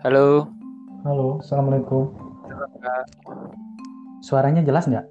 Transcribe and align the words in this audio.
Halo. 0.00 0.48
Halo, 1.04 1.40
Assalamualaikum. 1.44 2.12
Suaranya 4.24 4.64
jelas 4.64 4.88
nggak? 4.88 5.06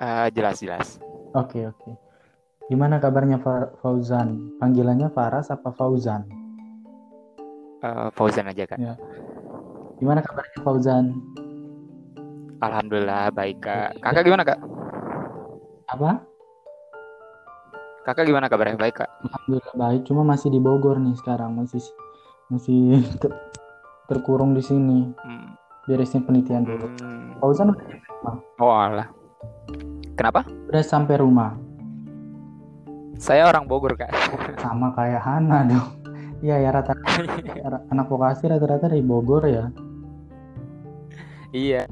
Eh, 0.00 0.26
jelas 0.32 0.56
jelas. 0.60 0.88
Oke, 1.32 1.64
oke. 1.68 1.92
Gimana 2.68 2.96
kabarnya 2.96 3.36
Fa- 3.40 3.72
Fauzan? 3.80 4.56
Panggilannya 4.56 5.12
Faras 5.12 5.52
apa 5.52 5.72
Fauzan? 5.72 6.24
Eh, 7.84 8.08
Fauzan 8.16 8.48
aja 8.48 8.64
kak. 8.64 8.80
Ya. 8.80 8.96
Gimana 10.00 10.20
kabarnya 10.24 10.58
Fauzan? 10.64 11.04
Alhamdulillah 12.60 13.28
baik 13.32 13.60
kak. 13.60 13.96
Kakak 14.00 14.24
gimana 14.24 14.42
kak? 14.44 14.58
Apa? 15.92 16.24
Kakak 18.08 18.24
gimana 18.24 18.48
kabarnya? 18.48 18.80
Baik 18.80 19.04
kak. 19.04 19.10
Alhamdulillah 19.20 19.74
baik, 19.76 20.00
cuma 20.08 20.22
masih 20.24 20.48
di 20.48 20.60
Bogor 20.60 20.96
nih 20.96 21.16
sekarang, 21.20 21.52
masih 21.56 21.80
masih 22.50 23.02
ter- 23.18 23.36
terkurung 24.06 24.54
di 24.54 24.62
sini. 24.62 25.10
Hmm. 25.18 25.54
Beresin 25.86 26.26
penelitian 26.26 26.66
dulu. 26.66 26.86
Hmm. 26.98 27.38
Fauzan 27.38 27.70
udah 27.70 27.84
sampai 27.86 28.02
rumah? 28.10 28.34
Oh 28.58 28.72
alah. 28.74 29.08
Kenapa? 30.16 30.40
Udah 30.70 30.82
sampai 30.82 31.14
rumah. 31.20 31.50
Saya 33.16 33.48
orang 33.48 33.64
Bogor 33.64 33.96
kak. 33.96 34.12
Sama 34.60 34.92
kayak 34.92 35.22
Hana 35.24 35.64
dong. 35.64 35.88
Iya 36.44 36.68
ya 36.68 36.68
rata 36.68 36.92
anak 37.92 38.06
vokasi 38.12 38.44
rata-rata 38.44 38.92
dari 38.92 39.00
Bogor 39.00 39.44
ya. 39.48 39.64
iya. 41.54 41.88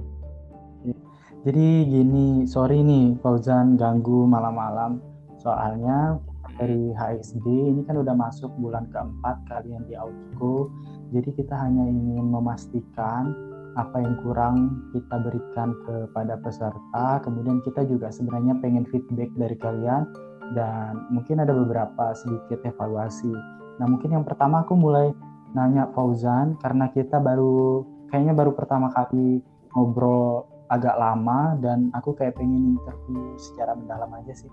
Jadi 1.45 1.84
gini, 1.84 2.48
sorry 2.48 2.80
nih 2.80 3.20
Fauzan 3.20 3.76
ganggu 3.76 4.24
malam-malam. 4.24 4.96
Soalnya 5.40 6.16
dari 6.58 6.94
HSD 6.94 7.46
ini 7.46 7.82
kan 7.87 7.98
udah 7.98 8.15
masuk 8.15 8.51
bulan 8.62 8.87
keempat 8.90 9.37
kalian 9.51 9.82
di 9.90 9.98
Outgo. 9.98 10.70
Jadi 11.10 11.30
kita 11.34 11.54
hanya 11.54 11.84
ingin 11.87 12.30
memastikan 12.30 13.34
apa 13.74 13.98
yang 13.98 14.15
kurang 14.23 14.87
kita 14.95 15.18
berikan 15.18 15.74
kepada 15.82 16.38
peserta. 16.38 17.18
Kemudian 17.23 17.59
kita 17.66 17.82
juga 17.87 18.10
sebenarnya 18.14 18.59
pengen 18.62 18.87
feedback 18.87 19.30
dari 19.34 19.56
kalian 19.59 20.06
dan 20.54 21.10
mungkin 21.10 21.42
ada 21.42 21.51
beberapa 21.51 22.14
sedikit 22.14 22.62
evaluasi. 22.62 23.34
Nah 23.82 23.86
mungkin 23.90 24.14
yang 24.14 24.24
pertama 24.26 24.62
aku 24.62 24.79
mulai 24.79 25.10
nanya 25.54 25.90
Fauzan 25.95 26.59
karena 26.62 26.90
kita 26.90 27.18
baru 27.23 27.86
kayaknya 28.10 28.34
baru 28.34 28.54
pertama 28.54 28.90
kali 28.95 29.42
ngobrol 29.74 30.46
agak 30.70 30.96
lama 30.98 31.54
dan 31.60 31.90
aku 31.95 32.14
kayak 32.14 32.38
pengen 32.38 32.79
interview 32.79 33.34
secara 33.38 33.74
mendalam 33.74 34.10
aja 34.14 34.34
sih. 34.34 34.51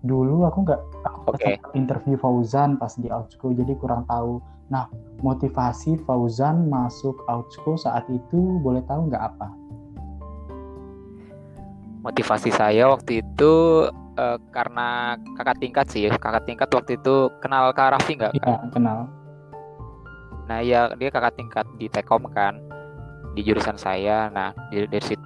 Dulu 0.00 0.48
aku 0.48 0.64
nggak 0.64 0.80
aku 1.04 1.36
sempat 1.36 1.72
interview 1.76 2.16
Fauzan 2.16 2.80
pas 2.80 2.92
di 2.96 3.12
Outsco 3.12 3.52
jadi 3.52 3.76
kurang 3.76 4.08
tahu. 4.08 4.40
Nah 4.72 4.88
motivasi 5.20 6.00
Fauzan 6.08 6.72
masuk 6.72 7.20
Outsco 7.28 7.76
saat 7.76 8.08
itu 8.08 8.60
boleh 8.64 8.80
tahu 8.88 9.12
nggak 9.12 9.20
apa? 9.20 9.48
Motivasi 12.00 12.48
saya 12.48 12.88
waktu 12.88 13.20
itu 13.20 13.52
eh, 14.16 14.38
karena 14.56 15.20
kakak 15.36 15.60
tingkat 15.60 15.86
sih. 15.92 16.08
Kakak 16.08 16.48
tingkat 16.48 16.72
waktu 16.72 16.96
itu 16.96 17.28
kenal 17.44 17.68
Kak 17.76 17.92
Raffi 17.92 18.16
nggak? 18.16 18.32
Iya 18.40 18.56
kenal. 18.72 18.98
Nah 20.48 20.64
iya 20.64 20.88
dia 20.96 21.12
kakak 21.12 21.36
tingkat 21.36 21.68
di 21.76 21.92
Tekom 21.92 22.24
kan 22.32 22.56
di 23.36 23.44
jurusan 23.44 23.76
saya. 23.76 24.32
Nah 24.32 24.56
dari 24.72 25.04
situ 25.04 25.19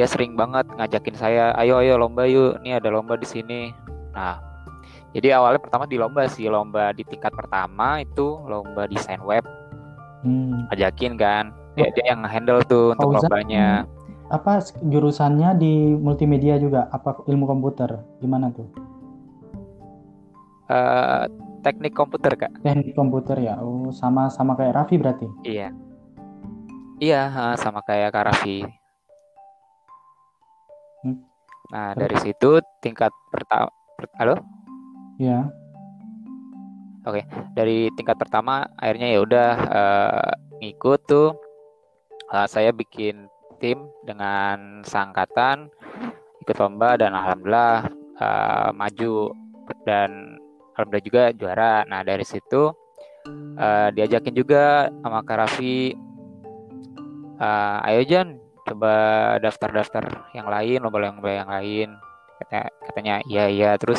dia 0.00 0.08
sering 0.08 0.32
banget 0.32 0.64
ngajakin 0.80 1.12
saya, 1.12 1.52
ayo 1.60 1.84
ayo 1.84 2.00
lomba 2.00 2.24
yuk, 2.24 2.56
nih 2.64 2.80
ada 2.80 2.88
lomba 2.88 3.20
di 3.20 3.28
sini. 3.28 3.68
Nah 4.16 4.40
jadi 5.12 5.36
awalnya 5.36 5.60
pertama 5.60 5.84
di 5.84 6.00
lomba 6.00 6.24
sih, 6.24 6.48
lomba 6.48 6.96
di 6.96 7.04
tingkat 7.04 7.36
pertama 7.36 8.00
itu 8.00 8.40
lomba 8.48 8.88
desain 8.88 9.20
web, 9.20 9.44
Hmm. 10.24 10.64
ajakin 10.72 11.20
kan. 11.20 11.52
Dia, 11.76 11.92
dia 11.92 12.16
yang 12.16 12.24
handle 12.24 12.64
tuh 12.64 12.96
untuk 12.96 13.12
Fauzan, 13.12 13.28
lombanya. 13.28 13.84
Apa 14.32 14.64
jurusannya 14.80 15.60
di 15.60 15.92
multimedia 16.00 16.56
juga? 16.56 16.88
Apa 16.88 17.20
ilmu 17.28 17.44
komputer? 17.44 18.00
Gimana 18.24 18.48
tuh? 18.56 18.68
Eh, 20.70 21.24
teknik 21.60 21.92
komputer 21.92 22.40
kak. 22.40 22.52
Teknik 22.64 22.96
komputer 22.96 23.36
ya. 23.36 23.60
Oh 23.60 23.92
sama 23.92 24.32
sama 24.32 24.56
kayak 24.56 24.80
Raffi 24.80 24.96
berarti. 24.96 25.28
Iya. 25.44 25.76
Iya, 27.00 27.22
eh, 27.28 27.54
sama 27.60 27.80
kayak 27.84 28.12
Kak 28.12 28.24
Raffi. 28.28 28.79
Nah, 31.70 31.94
dari 31.94 32.16
situ 32.18 32.58
tingkat 32.82 33.14
pertama, 33.30 33.70
halo? 34.18 34.34
Ya. 35.20 35.50
dari 37.56 37.88
tingkat 37.96 38.20
pertama 38.20 38.68
akhirnya 38.76 39.08
ya 39.08 39.18
udah 39.24 39.50
eh, 39.56 40.30
ngikut 40.60 41.00
tuh 41.08 41.32
Eh, 42.30 42.46
saya 42.46 42.70
bikin 42.70 43.26
tim 43.58 43.90
dengan 44.06 44.86
seangkatan 44.86 45.66
ikut 46.46 46.56
lomba 46.62 46.94
dan 46.94 47.10
alhamdulillah 47.10 47.90
eh, 48.22 48.70
maju 48.70 49.34
dan 49.82 50.38
alhamdulillah 50.78 51.04
juga 51.04 51.22
juara 51.34 51.74
nah 51.90 52.06
dari 52.06 52.22
situ 52.22 52.70
eh, 53.58 53.88
diajakin 53.98 54.34
juga 54.38 54.94
sama 55.02 55.26
Kak 55.26 55.36
Raffi 55.42 55.90
eh, 57.42 57.86
ayo 57.90 58.02
Jan 58.06 58.38
coba 58.70 58.94
daftar-daftar 59.42 60.30
yang 60.30 60.46
lain 60.46 60.78
lomba-lomba 60.86 61.30
yang 61.30 61.50
lain. 61.50 61.88
Katanya 62.38 62.64
katanya 62.86 63.14
iya 63.26 63.44
iya. 63.50 63.70
Terus 63.74 63.98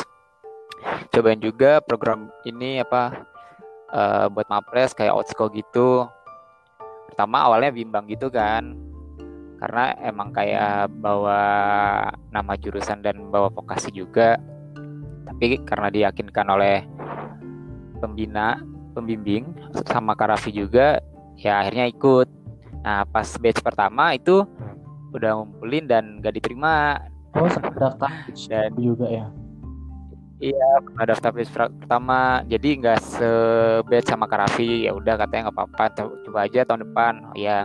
cobain 1.12 1.38
juga 1.38 1.84
program 1.84 2.32
ini 2.48 2.80
apa 2.80 3.28
eh, 3.92 4.26
buat 4.32 4.48
mapres 4.48 4.96
kayak 4.96 5.12
Outsko 5.12 5.52
gitu. 5.52 6.08
Pertama 7.12 7.44
awalnya 7.44 7.76
bimbang 7.76 8.08
gitu 8.08 8.32
kan 8.32 8.72
karena 9.62 9.94
emang 10.02 10.34
kayak 10.34 10.90
bawa 10.98 11.38
nama 12.34 12.52
jurusan 12.58 12.98
dan 13.04 13.30
bawa 13.30 13.52
vokasi 13.52 13.94
juga. 13.94 14.40
Tapi 15.22 15.62
karena 15.62 15.86
diyakinkan 15.92 16.48
oleh 16.50 16.82
pembina 18.02 18.58
pembimbing 18.96 19.54
sama 19.86 20.18
Kak 20.18 20.34
Raffi 20.34 20.50
juga 20.50 20.98
ya 21.38 21.62
akhirnya 21.62 21.86
ikut 21.86 22.41
nah 22.82 23.06
pas 23.06 23.26
batch 23.38 23.62
pertama 23.62 24.14
itu 24.18 24.42
udah 25.14 25.38
ngumpulin 25.38 25.86
dan 25.86 26.18
gak 26.18 26.34
diterima 26.34 26.98
Oh 27.32 27.48
sama 27.48 27.72
daftar 27.72 28.12
dan 28.52 28.76
juga 28.76 29.08
ya. 29.08 29.24
Iya, 30.42 30.68
pernah 30.84 31.06
daftar 31.06 31.30
batch 31.32 31.52
per- 31.54 31.74
pertama. 31.80 32.42
Jadi 32.44 32.68
nggak 32.82 32.98
se-batch 32.98 34.08
sama 34.10 34.26
Kak 34.28 34.38
Raffi. 34.42 34.84
Ya 34.84 34.92
udah 34.92 35.14
katanya 35.16 35.48
nggak 35.48 35.56
apa-apa, 35.56 35.84
co- 35.96 36.18
coba 36.28 36.44
aja 36.44 36.66
tahun 36.66 36.82
depan. 36.90 37.12
Oh 37.30 37.36
ya. 37.38 37.64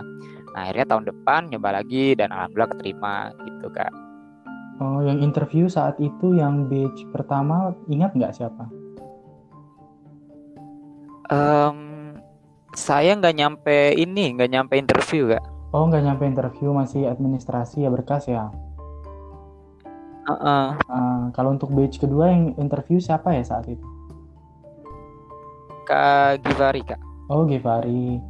Nah, 0.56 0.60
akhirnya 0.64 0.86
tahun 0.88 1.04
depan 1.10 1.42
nyoba 1.52 1.70
lagi 1.84 2.16
dan 2.16 2.30
alhamdulillah 2.32 2.72
keterima 2.78 3.16
gitu, 3.44 3.68
Kak. 3.74 3.92
Oh 4.78 5.02
yang 5.02 5.20
interview 5.26 5.66
saat 5.66 5.98
itu 5.98 6.38
yang 6.38 6.70
batch 6.70 7.02
pertama 7.12 7.74
ingat 7.90 8.14
nggak 8.14 8.32
siapa? 8.38 8.70
Em, 11.28 11.78
saya 12.78 13.18
nggak 13.18 13.34
nyampe 13.34 13.98
ini, 13.98 14.38
nggak 14.38 14.54
nyampe 14.54 14.78
interview, 14.78 15.34
Kak. 15.34 15.42
Oh 15.74 15.90
nggak 15.90 16.06
nyampe 16.06 16.24
interview 16.30 16.70
masih 16.78 17.10
administrasi 17.10 17.82
ya 17.82 17.90
berkas 17.90 18.30
ya. 18.30 18.54
Heeh. 20.30 20.68
Ah, 20.86 21.34
kalau 21.34 21.58
untuk 21.58 21.74
batch 21.74 21.98
kedua 21.98 22.30
yang 22.30 22.54
interview 22.62 23.02
siapa 23.02 23.34
ya 23.34 23.42
saat 23.42 23.66
itu? 23.66 23.82
Kak 25.90 26.46
Givari, 26.46 26.86
Kak. 26.86 27.02
Oh 27.34 27.50
Givari. 27.50 28.22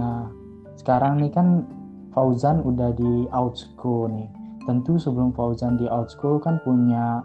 Nah 0.00 0.32
sekarang 0.80 1.20
nih 1.20 1.30
kan 1.30 1.68
Fauzan 2.16 2.64
udah 2.64 2.96
di 2.96 3.28
Outsco 3.30 4.08
nih. 4.08 4.26
Tentu 4.64 4.96
sebelum 4.96 5.36
Fauzan 5.36 5.76
di 5.76 5.86
Outsco 5.90 6.40
kan 6.40 6.58
punya 6.64 7.22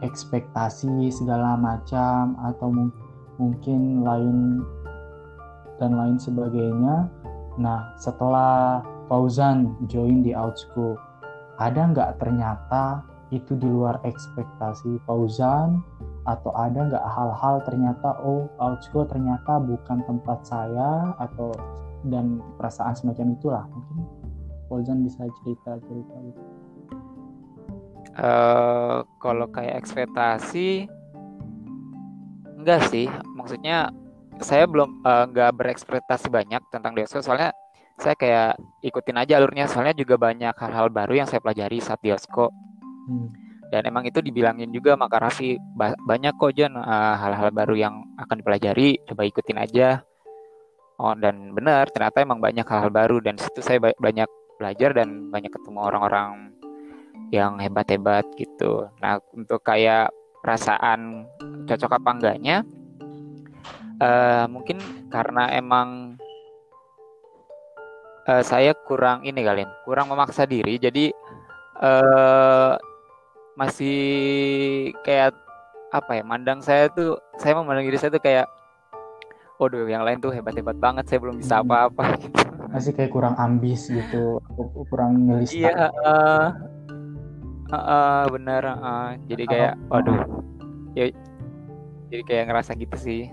ekspektasi 0.00 1.12
segala 1.12 1.58
macam 1.60 2.38
atau 2.40 2.72
mung- 2.72 2.96
mungkin 3.36 4.02
lain 4.06 4.62
dan 5.80 5.96
lain 5.96 6.20
sebagainya. 6.20 7.08
Nah 7.56 7.96
setelah 7.96 8.84
Fauzan 9.08 9.74
join 9.90 10.22
di 10.22 10.36
Outsco, 10.36 10.94
ada 11.58 11.90
nggak 11.90 12.22
ternyata 12.22 13.02
itu 13.34 13.58
di 13.58 13.66
luar 13.66 13.98
ekspektasi 14.06 15.02
Fauzan 15.08 15.82
atau 16.28 16.52
ada 16.52 16.86
nggak 16.86 17.06
hal-hal 17.16 17.64
ternyata 17.64 18.20
oh 18.22 18.46
Outsco 18.60 19.08
ternyata 19.08 19.58
bukan 19.58 20.04
tempat 20.04 20.44
saya 20.44 21.16
atau 21.18 21.50
dan 22.06 22.38
perasaan 22.60 22.94
semacam 22.94 23.34
itulah 23.34 23.64
mungkin 23.72 24.04
Fauzan 24.70 25.02
bisa 25.02 25.26
cerita 25.42 25.80
cerita 25.88 26.14
gitu. 26.22 26.42
Eh, 28.20 28.98
kalau 29.22 29.46
kayak 29.48 29.80
ekspektasi 29.80 30.90
enggak 32.60 32.82
sih. 32.92 33.08
Maksudnya 33.38 33.88
saya 34.40 34.64
belum 34.64 35.04
eh, 35.04 35.24
nggak 35.30 35.50
berekspektasi 35.54 36.28
banyak 36.28 36.60
tentang 36.68 36.92
Deosko 36.92 37.20
soalnya 37.20 37.52
saya 38.00 38.16
kayak 38.16 38.56
ikutin 38.80 39.20
aja 39.20 39.36
alurnya. 39.36 39.68
Soalnya 39.68 39.92
juga 39.92 40.16
banyak 40.16 40.56
hal-hal 40.56 40.88
baru 40.88 41.20
yang 41.20 41.28
saya 41.28 41.44
pelajari 41.44 41.78
saat 41.78 42.00
Deosko 42.00 42.48
Hmm. 43.00 43.28
dan 43.68 43.84
emang 43.84 44.04
itu 44.06 44.20
dibilangin 44.24 44.70
juga 44.70 44.96
sama 44.96 45.08
Kak 45.08 45.20
Raffi. 45.20 45.56
Ba- 45.76 45.96
banyak 46.00 46.32
kok 46.36 46.52
Jan 46.56 46.72
eh, 46.76 47.14
hal-hal 47.20 47.52
baru 47.52 47.74
yang 47.76 47.94
akan 48.16 48.40
dipelajari. 48.40 49.04
Coba 49.04 49.22
ikutin 49.24 49.58
aja. 49.60 50.00
Oh 51.00 51.16
dan 51.16 51.52
benar 51.52 51.88
ternyata 51.88 52.20
emang 52.20 52.40
banyak 52.40 52.64
hal-hal 52.64 52.88
baru. 52.88 53.20
Dan 53.20 53.36
situ 53.36 53.60
saya 53.60 53.76
banyak 53.80 54.28
belajar 54.56 54.92
dan 54.92 55.28
banyak 55.28 55.48
ketemu 55.48 55.80
orang-orang 55.80 56.52
yang 57.32 57.56
hebat-hebat 57.56 58.24
gitu. 58.36 58.88
Nah 59.00 59.20
untuk 59.32 59.60
kayak 59.60 60.08
perasaan 60.40 61.28
cocok 61.68 62.00
apa 62.00 62.10
enggaknya 62.16 62.56
uh, 64.00 64.44
mungkin 64.48 64.80
karena 65.12 65.52
emang 65.54 66.18
uh, 68.26 68.42
saya 68.42 68.72
kurang 68.88 69.22
ini 69.22 69.44
kalian 69.44 69.70
kurang 69.84 70.08
memaksa 70.10 70.48
diri 70.48 70.80
jadi 70.80 71.12
uh, 71.84 72.74
masih 73.54 74.00
kayak 75.04 75.36
apa 75.90 76.22
ya 76.22 76.24
mandang 76.24 76.62
saya 76.62 76.88
tuh 76.88 77.18
saya 77.36 77.58
memandang 77.58 77.86
diri 77.86 77.98
saya 77.98 78.14
tuh 78.14 78.22
kayak 78.22 78.46
waduh 79.60 79.84
yang 79.84 80.06
lain 80.06 80.22
tuh 80.22 80.32
hebat-hebat 80.32 80.78
banget 80.80 81.04
saya 81.04 81.20
belum 81.20 81.42
bisa 81.42 81.60
hmm. 81.60 81.64
apa-apa. 81.68 82.04
Gitu. 82.70 82.78
masih 82.78 82.94
kayak 82.94 83.10
kurang 83.10 83.34
ambis 83.34 83.90
gitu 83.90 84.38
kurang 84.86 85.26
ngelis 85.26 85.50
iya 85.50 85.90
uh, 85.90 86.54
uh, 87.66 87.74
uh, 87.74 88.22
bener 88.30 88.62
uh, 88.62 89.18
jadi 89.26 89.42
kayak 89.50 89.72
waduh. 89.90 90.22
Ya 90.94 91.10
jadi 92.14 92.22
kayak 92.30 92.44
ngerasa 92.46 92.78
gitu 92.78 92.94
sih 92.94 93.26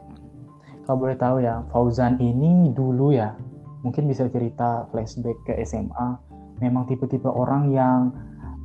kalau 0.88 1.04
boleh 1.04 1.20
tahu 1.20 1.44
ya 1.44 1.68
Fauzan 1.76 2.16
ini 2.24 2.72
dulu 2.72 3.12
ya 3.12 3.36
mungkin 3.84 4.08
bisa 4.08 4.32
cerita 4.32 4.88
flashback 4.90 5.36
ke 5.44 5.60
SMA 5.68 6.16
memang 6.64 6.88
tipe-tipe 6.88 7.28
orang 7.28 7.70
yang 7.76 8.16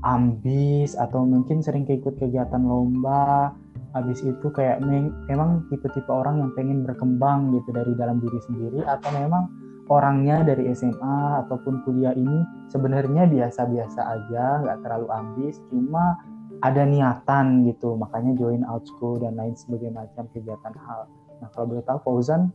ambis 0.03 0.99
atau 0.99 1.23
mungkin 1.23 1.63
sering 1.63 1.87
ikut 1.87 2.19
kegiatan 2.19 2.63
lomba. 2.63 3.55
Habis 3.93 4.25
itu 4.25 4.49
kayak 4.51 4.81
memang 5.29 5.69
tipe-tipe 5.69 6.09
orang 6.09 6.41
yang 6.41 6.51
pengen 6.57 6.83
berkembang 6.83 7.53
gitu 7.53 7.77
dari 7.77 7.93
dalam 7.95 8.19
diri 8.25 8.41
sendiri 8.49 8.81
atau 8.89 9.13
memang 9.13 9.53
orangnya 9.93 10.41
dari 10.41 10.73
SMA 10.73 11.45
ataupun 11.45 11.85
kuliah 11.85 12.17
ini 12.17 12.41
sebenarnya 12.73 13.29
biasa-biasa 13.29 14.01
aja 14.01 14.65
nggak 14.65 14.81
terlalu 14.81 15.13
ambis 15.13 15.61
cuma 15.69 16.17
ada 16.65 16.89
niatan 16.89 17.69
gitu 17.69 17.93
makanya 18.01 18.33
join 18.41 18.65
out 18.65 18.81
school 18.89 19.21
dan 19.21 19.37
lain 19.37 19.53
sebagainya 19.53 20.09
macam 20.09 20.25
kegiatan 20.33 20.73
hal 20.89 21.05
nah 21.43 21.51
kalau 21.51 21.75
boleh 21.75 21.83
tahu 21.83 21.99
Fauzan 22.07 22.55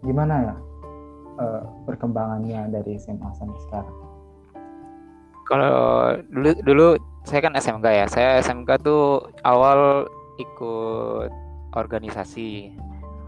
gimana 0.00 0.34
ya 0.40 0.54
uh, 1.38 1.62
perkembangannya 1.84 2.72
dari 2.72 2.98
SMA 2.98 3.30
sampai 3.36 3.60
sekarang? 3.68 3.96
Kalau 5.46 6.16
dulu 6.32 6.50
dulu 6.64 6.88
saya 7.28 7.40
kan 7.44 7.54
SMK 7.54 7.86
ya. 7.86 8.06
Saya 8.08 8.28
SMK 8.42 8.70
tuh 8.82 9.22
awal 9.46 10.08
ikut 10.40 11.30
organisasi. 11.76 12.72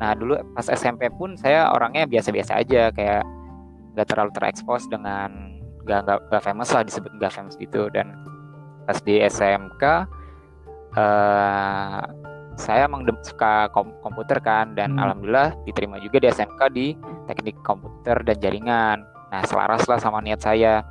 Nah 0.01 0.13
dulu 0.17 0.39
pas 0.57 0.67
SMP 0.67 1.09
pun 1.15 1.39
saya 1.39 1.71
orangnya 1.71 2.09
biasa-biasa 2.09 2.61
aja 2.61 2.91
kayak 2.91 3.23
nggak 3.95 4.09
terlalu 4.11 4.31
terekspos 4.35 4.91
dengan 4.91 5.61
nggak 5.85 6.01
nggak 6.09 6.19
nggak 6.33 6.43
famous 6.43 6.71
lah 6.75 6.83
disebut 6.83 7.13
nggak 7.19 7.33
famous 7.35 7.55
gitu. 7.61 7.87
Dan 7.93 8.15
pas 8.85 8.99
di 9.05 9.21
SMK 9.21 9.83
uh, 9.85 10.01
eh, 10.99 12.03
saya 12.55 12.87
emang 12.87 13.03
suka 13.27 13.67
kom 13.75 13.91
komputer 13.99 14.39
kan 14.39 14.79
dan 14.79 14.95
hmm. 14.95 15.03
alhamdulillah 15.03 15.51
diterima 15.67 15.99
juga 15.99 16.23
di 16.23 16.29
SMK 16.31 16.61
di 16.71 16.87
teknik 17.27 17.59
komputer 17.67 18.23
dan 18.23 18.37
jaringan. 18.39 18.99
Nah 19.35 19.43
selaras 19.47 19.83
lah 19.91 19.99
sama 19.99 20.23
niat 20.23 20.39
saya. 20.39 20.87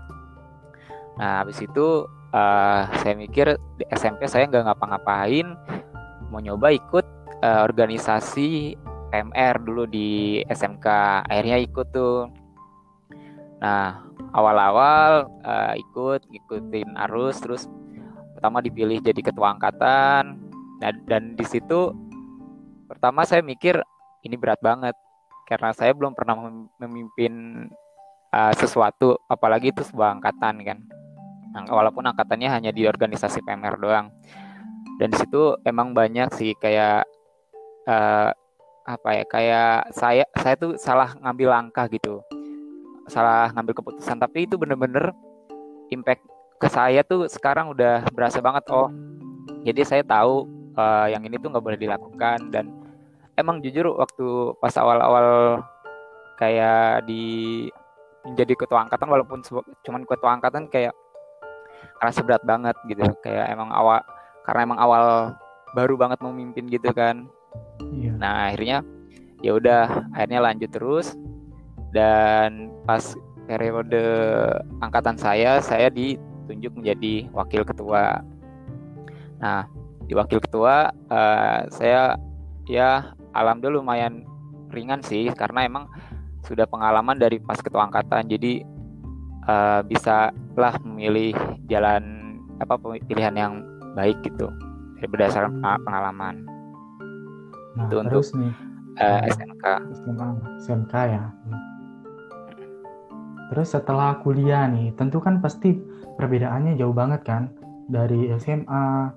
Nah 1.15 1.45
habis 1.45 1.63
itu 1.63 2.04
uh, 2.33 2.81
saya 3.00 3.13
mikir 3.15 3.56
di 3.80 3.86
SMP 3.94 4.27
saya 4.27 4.50
nggak 4.50 4.65
ngapa-ngapain 4.68 5.56
mau 6.33 6.42
nyoba 6.42 6.74
ikut 6.74 7.06
uh, 7.45 7.62
organisasi 7.63 8.74
PMR 9.13 9.62
dulu 9.62 9.86
di 9.86 10.42
SMK 10.50 10.88
akhirnya 11.30 11.62
ikut 11.62 11.88
tuh 11.94 12.27
nah 13.62 14.01
awal-awal 14.33 15.30
uh, 15.45 15.74
ikut 15.77 16.25
ngikutin 16.27 16.98
arus 17.07 17.38
terus 17.39 17.69
pertama 18.33 18.60
dipilih 18.60 19.00
jadi 19.00 19.21
ketua 19.21 19.56
angkatan 19.56 20.42
nah, 20.81 20.91
dan 21.05 21.37
di 21.37 21.45
situ 21.45 21.93
pertama 22.87 23.25
saya 23.25 23.41
mikir 23.41 23.81
ini 24.23 24.35
berat 24.39 24.61
banget. 24.63 24.95
Karena 25.43 25.75
saya 25.75 25.91
belum 25.91 26.15
pernah 26.15 26.39
memimpin 26.79 27.67
uh, 28.31 28.53
sesuatu 28.55 29.19
apalagi 29.27 29.75
itu 29.75 29.83
sebuah 29.83 30.17
angkatan 30.19 30.63
kan. 30.63 30.79
Nah, 31.53 31.69
walaupun 31.69 32.07
angkatannya 32.07 32.49
hanya 32.49 32.71
di 32.71 32.87
organisasi 32.87 33.43
PMR 33.43 33.77
doang. 33.77 34.07
Dan 34.97 35.11
di 35.11 35.17
situ 35.19 35.59
emang 35.67 35.91
banyak 35.91 36.31
sih 36.33 36.55
kayak 36.57 37.03
uh, 37.85 38.31
apa 38.83 39.09
ya 39.15 39.23
kayak 39.27 39.75
saya 39.95 40.25
saya 40.35 40.55
tuh 40.55 40.79
salah 40.79 41.11
ngambil 41.19 41.51
langkah 41.51 41.85
gitu. 41.91 42.23
Salah 43.11 43.51
ngambil 43.51 43.83
keputusan. 43.83 44.17
Tapi 44.17 44.47
itu 44.47 44.55
bener-bener 44.55 45.11
impact 45.91 46.23
ke 46.57 46.67
saya 46.71 47.03
tuh 47.03 47.27
sekarang 47.27 47.69
udah 47.75 48.07
berasa 48.15 48.39
banget 48.39 48.63
oh. 48.71 48.87
Jadi 49.67 49.83
saya 49.83 50.03
tahu 50.07 50.47
uh, 50.77 51.07
yang 51.09 51.23
ini 51.25 51.35
tuh 51.39 51.49
nggak 51.53 51.65
boleh 51.65 51.79
dilakukan. 51.79 52.49
Dan 52.53 52.69
emang 53.37 53.61
jujur 53.61 53.97
waktu 53.97 54.57
pas 54.61 54.73
awal-awal 54.77 55.59
kayak 56.37 57.05
di 57.05 57.67
menjadi 58.23 58.53
ketua 58.55 58.87
angkatan 58.87 59.07
walaupun 59.11 59.39
cuman 59.83 60.01
ketua 60.07 60.31
angkatan 60.39 60.71
kayak 60.71 60.95
rasa 61.99 62.23
berat 62.23 62.43
banget 62.43 62.75
gitu. 62.87 63.03
Kayak 63.21 63.51
emang 63.51 63.69
awal 63.71 63.99
karena 64.43 64.61
emang 64.63 64.79
awal 64.79 65.05
baru 65.73 65.95
banget 65.97 66.19
memimpin 66.23 66.69
gitu 66.69 66.89
kan. 66.93 67.27
Iya. 67.93 68.17
nah 68.17 68.49
akhirnya 68.49 68.81
ya 69.45 69.53
udah 69.53 70.09
akhirnya 70.15 70.39
lanjut 70.41 70.69
terus. 70.71 71.13
Dan 71.93 72.73
pas 72.89 73.13
periode 73.45 74.01
angkatan 74.81 75.13
saya 75.13 75.61
saya 75.61 75.93
ditunjuk 75.93 76.73
menjadi 76.73 77.29
wakil 77.29 77.61
ketua. 77.61 78.25
Nah 79.37 79.67
di 80.07 80.13
wakil 80.13 80.39
ketua 80.44 80.91
uh, 81.09 81.59
saya 81.71 82.19
ya 82.67 83.15
alhamdulillah 83.33 83.83
lumayan 83.83 84.23
ringan 84.73 85.00
sih 85.05 85.29
karena 85.33 85.65
emang 85.67 85.85
sudah 86.44 86.67
pengalaman 86.67 87.15
dari 87.15 87.39
pas 87.39 87.59
ketua 87.59 87.88
angkatan. 87.88 88.27
Jadi 88.27 88.63
uh, 89.47 89.81
bisa 89.85 90.33
lah 90.59 90.75
memilih 90.83 91.33
jalan 91.71 92.35
apa 92.59 92.77
pilihan 93.07 93.33
yang 93.33 93.53
baik 93.95 94.19
gitu 94.25 94.51
berdasarkan 95.03 95.60
pengalaman. 95.83 96.48
Nah, 97.75 97.89
itu 97.89 97.98
terus 98.07 98.31
untuk 98.31 98.48
nih. 98.48 98.53
uh, 99.01 99.22
SMK 99.27 99.65
SMK 100.63 100.93
ya. 101.12 101.24
Terus 103.51 103.67
setelah 103.69 104.17
kuliah 104.24 104.65
nih 104.65 104.95
tentu 104.95 105.19
kan 105.19 105.43
pasti 105.43 105.75
perbedaannya 106.15 106.79
jauh 106.79 106.95
banget 106.95 107.22
kan? 107.27 107.51
Dari 107.91 108.31
SMA 108.39 109.12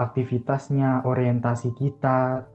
aktivitasnya 0.00 1.04
orientasi 1.04 1.74
kita 1.76 2.46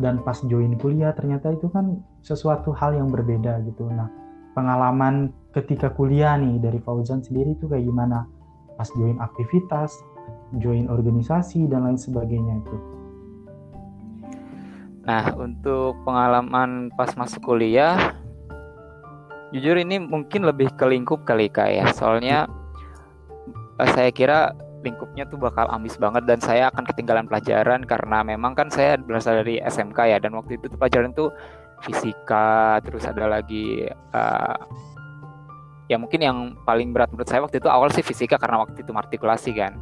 dan 0.00 0.24
pas 0.24 0.40
join 0.48 0.76
kuliah 0.80 1.12
ternyata 1.12 1.52
itu 1.52 1.68
kan 1.68 2.00
sesuatu 2.24 2.72
hal 2.72 2.96
yang 2.96 3.12
berbeda 3.12 3.60
gitu 3.68 3.88
nah 3.92 4.08
pengalaman 4.56 5.32
ketika 5.52 5.92
kuliah 5.92 6.36
nih 6.40 6.60
dari 6.60 6.80
Fauzan 6.80 7.20
sendiri 7.20 7.52
itu 7.56 7.68
kayak 7.68 7.84
gimana 7.84 8.24
pas 8.80 8.88
join 8.96 9.20
aktivitas 9.20 9.92
join 10.60 10.90
organisasi 10.92 11.64
dan 11.70 11.88
lain 11.88 11.96
sebagainya 11.96 12.60
itu. 12.60 12.76
Nah, 15.02 15.24
untuk 15.34 15.98
pengalaman 16.06 16.92
pas 16.94 17.10
masuk 17.16 17.42
kuliah, 17.42 18.14
jujur 19.50 19.74
ini 19.80 19.98
mungkin 19.98 20.46
lebih 20.46 20.70
ke 20.76 20.84
lingkup 20.86 21.24
kali 21.24 21.48
kak 21.48 21.72
ya. 21.72 21.86
Soalnya 21.90 22.46
eh, 23.80 23.90
saya 23.96 24.12
kira 24.14 24.54
lingkupnya 24.82 25.24
tuh 25.30 25.38
bakal 25.38 25.70
ambis 25.70 25.94
banget 25.96 26.26
dan 26.26 26.42
saya 26.42 26.68
akan 26.74 26.84
ketinggalan 26.86 27.26
pelajaran 27.30 27.86
karena 27.86 28.26
memang 28.26 28.58
kan 28.58 28.66
saya 28.68 28.98
berasal 28.98 29.42
dari 29.42 29.62
SMK 29.62 29.98
ya 30.10 30.18
dan 30.18 30.34
waktu 30.34 30.58
itu 30.58 30.66
tuh 30.66 30.78
pelajaran 30.78 31.14
tuh 31.14 31.30
fisika 31.82 32.78
terus 32.82 33.06
ada 33.06 33.26
lagi 33.26 33.86
uh, 34.14 34.58
ya 35.92 36.00
mungkin 36.00 36.20
yang 36.24 36.38
paling 36.64 36.96
berat 36.96 37.12
menurut 37.12 37.28
saya 37.28 37.44
waktu 37.44 37.60
itu 37.60 37.68
awal 37.68 37.92
sih 37.92 38.00
fisika 38.00 38.40
karena 38.40 38.64
waktu 38.64 38.80
itu 38.80 38.90
artikulasi 38.96 39.52
kan. 39.52 39.76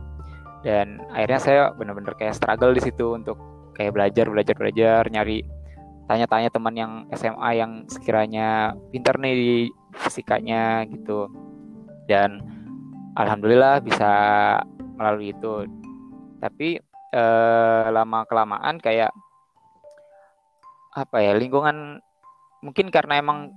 Dan 0.61 1.01
akhirnya 1.15 1.41
saya 1.41 1.63
benar-benar 1.73 2.19
kayak 2.19 2.37
struggle 2.37 2.75
di 2.75 2.83
situ 2.85 3.17
untuk 3.17 3.39
kayak 3.79 3.97
belajar 3.97 4.29
belajar 4.29 4.55
belajar 4.59 5.01
nyari 5.09 5.41
tanya-tanya 6.05 6.51
teman 6.51 6.75
yang 6.75 6.93
SMA 7.15 7.51
yang 7.57 7.73
sekiranya 7.87 8.75
pintar 8.91 9.17
nih 9.23 9.35
di 9.39 9.53
fisikanya 9.95 10.85
gitu. 10.91 11.31
Dan 12.11 12.43
alhamdulillah 13.15 13.79
bisa 13.81 14.13
melalui 15.01 15.33
itu. 15.33 15.65
Tapi 16.45 16.77
eh, 17.17 17.85
lama 17.89 18.29
kelamaan 18.29 18.77
kayak 18.77 19.09
apa 20.93 21.17
ya 21.23 21.33
lingkungan 21.39 22.03
mungkin 22.61 22.93
karena 22.93 23.17
emang 23.23 23.49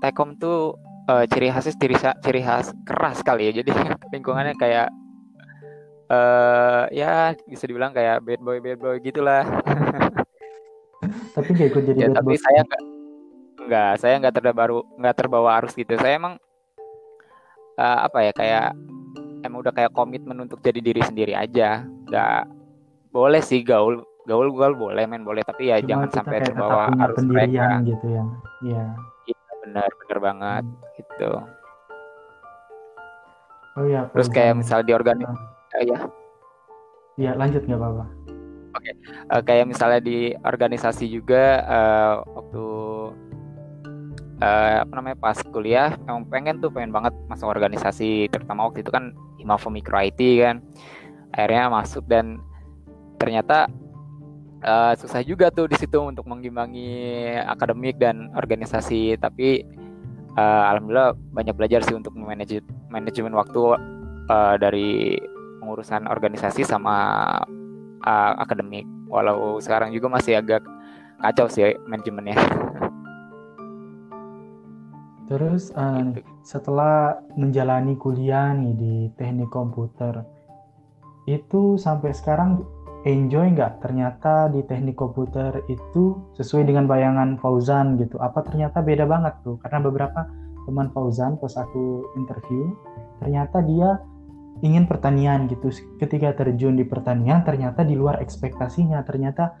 Tekom 0.00 0.40
tuh 0.40 0.80
eh, 1.12 1.28
ciri 1.28 1.52
khasnya 1.52 1.76
ciri 1.76 1.96
ciri 2.24 2.40
khas 2.40 2.72
keras 2.88 3.20
kali 3.20 3.52
ya. 3.52 3.52
Jadi 3.60 3.70
lingkungannya 4.16 4.56
kayak 4.56 4.88
uh, 6.10 6.86
ya 6.94 7.34
bisa 7.46 7.66
dibilang 7.66 7.90
kayak 7.90 8.22
bad 8.22 8.40
boy 8.42 8.58
bad 8.62 8.78
boy 8.80 8.96
gitulah. 9.02 9.44
Tapi 11.36 11.48
gak 11.52 11.68
ikut 11.70 11.82
jadi 11.92 11.98
ya, 11.98 12.06
bad 12.08 12.18
tapi 12.18 12.34
boy. 12.34 12.40
saya 12.40 12.60
nggak 12.64 12.82
Enggak, 13.66 13.92
saya 13.98 14.14
nggak 14.22 14.34
terbawa 14.38 14.82
nggak 14.94 15.16
terbawa 15.18 15.50
arus 15.58 15.74
gitu. 15.74 15.98
Saya 15.98 16.22
emang 16.22 16.38
uh, 17.74 17.98
apa 18.06 18.18
ya 18.22 18.32
kayak 18.32 18.68
emang 19.46 19.62
udah 19.62 19.74
kayak 19.74 19.94
komitmen 19.94 20.38
untuk 20.42 20.58
jadi 20.60 20.82
diri 20.82 21.02
sendiri 21.02 21.32
aja. 21.32 21.86
Nggak 22.10 22.50
boleh 23.14 23.40
sih 23.40 23.62
gaul 23.64 24.04
gaul 24.26 24.50
gaul 24.52 24.74
boleh 24.74 25.06
main 25.06 25.22
boleh 25.22 25.40
tapi 25.46 25.70
ya 25.70 25.78
Cuma 25.80 25.88
jangan 25.88 26.08
sampai 26.12 26.38
terbawa 26.42 26.90
arus 26.90 27.24
mereka 27.24 27.80
gitu 27.86 28.06
ya. 28.10 28.24
Iya. 28.66 28.84
Iya 29.30 29.50
benar 29.64 29.90
benar 30.02 30.18
banget 30.18 30.64
hmm. 30.66 30.90
gitu. 30.98 31.30
Oh 33.76 33.84
iya. 33.86 34.02
Terus 34.10 34.28
kayak 34.28 34.54
misal 34.58 34.82
di 34.82 34.92
organisasi 34.92 35.40
uh, 35.78 35.84
ya. 35.86 35.98
Iya 37.16 37.32
lanjut 37.38 37.62
nggak 37.64 37.80
apa-apa. 37.80 38.06
Oke, 38.76 38.92
okay. 38.92 38.94
uh, 39.32 39.40
kayak 39.40 39.72
misalnya 39.72 40.00
di 40.04 40.36
organisasi 40.36 41.08
juga 41.08 41.64
uh, 41.64 42.14
waktu 42.28 42.66
uh, 44.42 44.76
apa 44.84 44.92
namanya 44.92 45.16
pas 45.16 45.38
kuliah 45.48 45.96
emang 46.04 46.28
pengen 46.28 46.60
tuh 46.60 46.68
pengen 46.68 46.92
banget 46.92 47.16
masuk 47.30 47.48
organisasi 47.48 48.28
terutama 48.28 48.68
waktu 48.68 48.84
itu 48.84 48.92
kan 48.92 49.16
Himafo 49.46 49.70
Micro 49.70 49.94
IT 50.02 50.18
kan. 50.42 50.58
Akhirnya 51.30 51.70
masuk 51.70 52.02
dan 52.10 52.42
ternyata 53.22 53.70
uh, 54.66 54.98
susah 54.98 55.22
juga 55.22 55.54
tuh 55.54 55.70
di 55.70 55.78
situ 55.78 56.02
untuk 56.02 56.26
mengimbangi 56.26 57.22
akademik 57.46 58.02
dan 58.02 58.34
organisasi. 58.34 59.14
Tapi 59.22 59.62
uh, 60.34 60.74
alhamdulillah 60.74 61.14
banyak 61.30 61.54
belajar 61.54 61.86
sih 61.86 61.94
untuk 61.94 62.18
memanage 62.18 62.58
manajemen 62.90 63.38
waktu 63.38 63.78
uh, 64.26 64.58
dari 64.58 65.14
pengurusan 65.62 66.10
organisasi 66.10 66.66
sama 66.66 66.96
uh, 68.02 68.32
akademik. 68.42 68.82
Walau 69.06 69.62
sekarang 69.62 69.94
juga 69.94 70.10
masih 70.10 70.42
agak 70.42 70.66
kacau 71.22 71.46
sih 71.46 71.78
manajemennya 71.86 72.36
Terus 75.26 75.74
uh, 75.74 76.14
setelah 76.46 77.18
menjalani 77.34 77.98
kuliah 77.98 78.54
nih 78.54 78.74
di 78.78 78.94
teknik 79.18 79.50
komputer, 79.50 80.22
itu 81.26 81.74
sampai 81.74 82.14
sekarang 82.14 82.62
enjoy 83.02 83.50
nggak? 83.54 83.82
Ternyata 83.82 84.50
di 84.54 84.62
teknik 84.62 84.94
komputer 84.94 85.66
itu 85.66 86.14
sesuai 86.38 86.70
dengan 86.70 86.86
bayangan 86.86 87.42
Fauzan 87.42 87.98
gitu. 87.98 88.18
Apa 88.22 88.46
ternyata 88.46 88.78
beda 88.82 89.02
banget 89.06 89.34
tuh? 89.42 89.58
Karena 89.66 89.82
beberapa 89.82 90.30
teman 90.66 90.94
Fauzan 90.94 91.38
pas 91.42 91.54
aku 91.58 92.06
interview, 92.14 92.74
ternyata 93.18 93.62
dia 93.66 93.98
ingin 94.62 94.86
pertanian 94.86 95.50
gitu. 95.50 95.74
Ketika 95.98 96.38
terjun 96.38 96.78
di 96.78 96.86
pertanian, 96.86 97.42
ternyata 97.42 97.82
di 97.82 97.98
luar 97.98 98.22
ekspektasinya. 98.22 99.02
Ternyata 99.02 99.54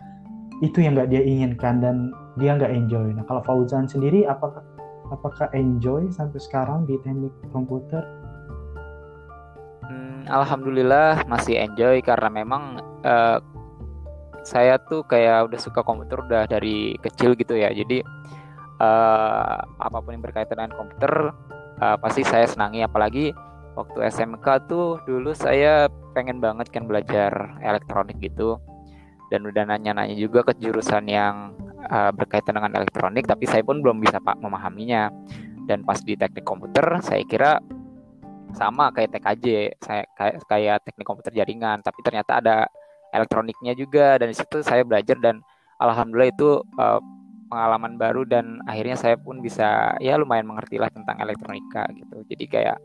itu 0.62 0.78
yang 0.78 0.94
nggak 0.94 1.10
dia 1.10 1.22
inginkan 1.26 1.82
dan 1.82 2.14
dia 2.38 2.54
nggak 2.54 2.70
enjoy. 2.70 3.10
Nah 3.14 3.26
kalau 3.26 3.42
Fauzan 3.42 3.90
sendiri, 3.90 4.24
apakah 4.30 4.75
apakah 5.10 5.50
enjoy 5.54 6.10
sampai 6.10 6.40
sekarang 6.40 6.86
di 6.86 6.98
teknik 7.02 7.34
komputer? 7.50 8.02
Hmm, 9.86 10.26
Alhamdulillah 10.26 11.26
masih 11.30 11.62
enjoy 11.62 12.02
karena 12.02 12.28
memang 12.30 12.82
uh, 13.06 13.38
saya 14.46 14.78
tuh 14.78 15.02
kayak 15.06 15.50
udah 15.50 15.58
suka 15.58 15.82
komputer 15.82 16.22
udah 16.22 16.42
dari 16.46 16.94
kecil 17.02 17.34
gitu 17.38 17.54
ya. 17.58 17.70
Jadi 17.70 18.02
uh, 18.82 19.58
apa 19.62 19.98
pun 20.02 20.14
yang 20.14 20.22
berkaitan 20.22 20.58
dengan 20.58 20.74
komputer 20.74 21.12
uh, 21.82 21.96
pasti 21.98 22.22
saya 22.26 22.46
senangi. 22.46 22.82
Apalagi 22.82 23.30
waktu 23.78 24.08
SMK 24.10 24.70
tuh 24.70 25.02
dulu 25.04 25.34
saya 25.34 25.90
pengen 26.16 26.40
banget 26.40 26.72
kan 26.72 26.88
belajar 26.88 27.60
elektronik 27.60 28.16
gitu 28.18 28.56
dan 29.28 29.42
udah 29.42 29.66
nanya-nanya 29.66 30.14
juga 30.14 30.46
ke 30.46 30.56
jurusan 30.62 31.10
yang 31.10 31.52
uh, 31.88 32.12
berkaitan 32.12 32.58
dengan 32.58 32.72
elektronik 32.76 33.24
tapi 33.26 33.46
saya 33.46 33.62
pun 33.62 33.80
belum 33.80 34.02
bisa 34.02 34.18
pak 34.22 34.38
memahaminya 34.38 35.10
dan 35.66 35.82
pas 35.82 35.98
di 36.02 36.14
teknik 36.14 36.46
komputer 36.46 36.84
saya 37.02 37.22
kira 37.26 37.58
sama 38.54 38.94
kayak 38.94 39.16
TKJ 39.18 39.46
saya 39.82 40.02
kayak 40.14 40.34
kayak 40.46 40.78
teknik 40.86 41.06
komputer 41.06 41.32
jaringan 41.34 41.82
tapi 41.82 42.00
ternyata 42.06 42.38
ada 42.38 42.56
elektroniknya 43.10 43.74
juga 43.74 44.16
dan 44.18 44.30
di 44.30 44.36
situ 44.36 44.62
saya 44.62 44.86
belajar 44.86 45.18
dan 45.18 45.42
alhamdulillah 45.82 46.30
itu 46.30 46.50
uh, 46.78 47.00
pengalaman 47.46 47.94
baru 47.94 48.26
dan 48.26 48.58
akhirnya 48.66 48.98
saya 48.98 49.14
pun 49.18 49.38
bisa 49.38 49.94
ya 50.02 50.18
lumayan 50.18 50.46
mengerti 50.46 50.82
lah 50.82 50.90
tentang 50.90 51.18
elektronika 51.22 51.86
gitu 51.94 52.26
jadi 52.26 52.44
kayak 52.46 52.78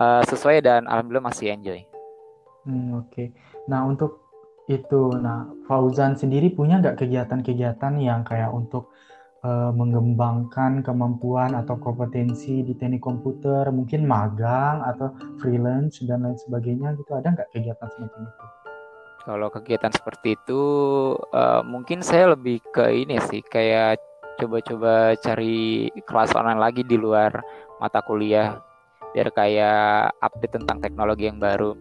uh, 0.00 0.22
sesuai 0.26 0.62
dan 0.64 0.86
alhamdulillah 0.88 1.30
masih 1.30 1.54
enjoy. 1.54 1.80
Hmm, 2.64 2.96
Oke, 2.96 3.12
okay. 3.12 3.26
nah 3.68 3.84
untuk 3.84 4.23
itu. 4.68 5.12
Nah, 5.20 5.48
Fauzan 5.68 6.16
sendiri 6.16 6.52
punya 6.52 6.80
nggak 6.80 7.04
kegiatan-kegiatan 7.04 7.94
yang 8.00 8.24
kayak 8.24 8.48
untuk 8.52 8.92
uh, 9.44 9.70
mengembangkan 9.76 10.80
kemampuan 10.80 11.52
atau 11.52 11.76
kompetensi 11.76 12.64
di 12.64 12.72
teknik 12.72 13.04
komputer, 13.04 13.68
mungkin 13.68 14.08
magang 14.08 14.80
atau 14.84 15.12
freelance 15.40 16.00
dan 16.08 16.24
lain 16.24 16.38
sebagainya 16.48 16.96
gitu. 16.96 17.12
Ada 17.12 17.28
nggak 17.36 17.48
kegiatan 17.52 17.88
seperti 17.92 18.18
itu? 18.24 18.44
Kalau 19.24 19.48
kegiatan 19.48 19.92
seperti 19.92 20.28
itu, 20.36 20.62
uh, 21.32 21.64
mungkin 21.64 22.04
saya 22.04 22.36
lebih 22.36 22.60
ke 22.72 22.92
ini 22.92 23.16
sih, 23.24 23.40
kayak 23.40 23.96
coba-coba 24.36 25.16
cari 25.16 25.88
kelas 26.04 26.36
online 26.36 26.60
lagi 26.60 26.82
di 26.84 27.00
luar 27.00 27.32
mata 27.80 28.04
kuliah, 28.04 28.60
biar 29.16 29.32
kayak 29.32 30.12
update 30.20 30.60
tentang 30.60 30.76
teknologi 30.84 31.24
yang 31.24 31.40
baru, 31.40 31.72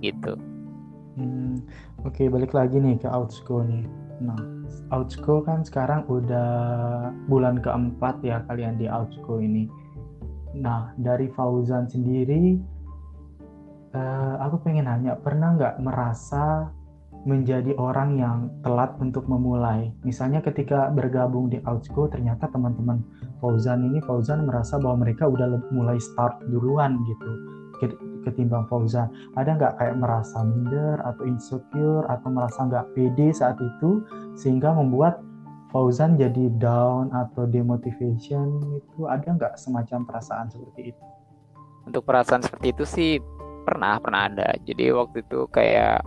gitu. 0.00 0.40
Hmm, 1.20 1.62
Oke, 2.04 2.28
balik 2.28 2.52
lagi 2.52 2.76
nih 2.76 3.00
ke 3.00 3.08
Outsco 3.08 3.64
nih. 3.64 3.88
Nah, 4.20 4.36
Outsco 4.92 5.40
kan 5.40 5.64
sekarang 5.64 6.04
udah 6.04 6.52
bulan 7.32 7.64
keempat 7.64 8.20
ya 8.20 8.44
kalian 8.44 8.76
di 8.76 8.84
Outsco 8.84 9.40
ini. 9.40 9.64
Nah, 10.52 10.92
dari 11.00 11.32
Fauzan 11.32 11.88
sendiri, 11.88 12.60
uh, 13.96 14.36
aku 14.36 14.68
pengen 14.68 14.84
nanya, 14.84 15.16
pernah 15.16 15.56
nggak 15.56 15.80
merasa 15.80 16.68
menjadi 17.24 17.72
orang 17.80 18.20
yang 18.20 18.52
telat 18.60 18.92
untuk 19.00 19.24
memulai? 19.24 19.88
Misalnya 20.04 20.44
ketika 20.44 20.92
bergabung 20.92 21.48
di 21.48 21.56
Outsco, 21.64 22.12
ternyata 22.12 22.52
teman-teman 22.52 23.00
Fauzan 23.40 23.80
ini, 23.80 24.04
Fauzan 24.04 24.44
merasa 24.44 24.76
bahwa 24.76 25.08
mereka 25.08 25.24
udah 25.24 25.56
mulai 25.72 25.96
start 25.96 26.36
duluan 26.52 27.00
gitu 27.08 27.32
ketimbang 28.24 28.64
Fauzan? 28.66 29.12
Ada 29.36 29.56
nggak 29.56 29.74
kayak 29.78 29.96
merasa 30.00 30.42
minder 30.42 30.98
atau 31.04 31.22
insecure 31.28 32.04
atau 32.08 32.28
merasa 32.32 32.64
nggak 32.66 32.96
pede 32.96 33.30
saat 33.30 33.60
itu 33.60 34.02
sehingga 34.34 34.72
membuat 34.72 35.20
Fauzan 35.70 36.14
jadi 36.14 36.54
down 36.56 37.10
atau 37.10 37.50
demotivation 37.50 38.62
itu 38.78 39.10
ada 39.10 39.26
nggak 39.26 39.54
semacam 39.58 40.06
perasaan 40.06 40.46
seperti 40.48 40.94
itu? 40.94 41.04
Untuk 41.84 42.02
perasaan 42.06 42.40
seperti 42.40 42.72
itu 42.72 42.84
sih 42.86 43.12
pernah 43.66 43.98
pernah 43.98 44.30
ada. 44.30 44.54
Jadi 44.62 44.94
waktu 44.94 45.26
itu 45.26 45.50
kayak 45.50 46.00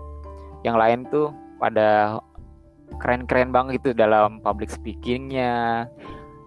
yang 0.63 0.79
lain 0.79 1.05
tuh 1.11 1.35
pada 1.59 2.21
keren-keren 3.03 3.51
banget 3.51 3.83
gitu 3.83 3.91
dalam 3.91 4.39
public 4.39 4.71
speakingnya 4.71 5.85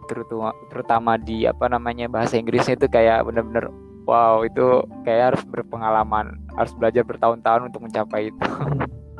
terutama 0.09 0.51
terutama 0.73 1.13
di 1.21 1.47
apa 1.47 1.71
namanya 1.71 2.11
bahasa 2.11 2.35
Inggrisnya 2.35 2.75
itu 2.75 2.91
kayak 2.91 3.23
bener-bener 3.23 3.71
wow 4.11 4.43
itu 4.43 4.83
kayak 5.07 5.35
harus 5.35 5.43
berpengalaman 5.47 6.35
harus 6.59 6.75
belajar 6.75 7.07
bertahun-tahun 7.07 7.71
untuk 7.71 7.87
mencapai 7.87 8.35
itu. 8.35 8.49